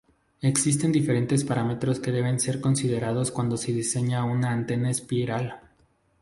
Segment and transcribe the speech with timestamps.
[0.41, 5.61] Existen diferentes parámetros que deben ser considerados cuando se diseña una antena espiral.